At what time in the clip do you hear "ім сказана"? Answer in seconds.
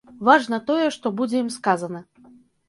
1.45-2.03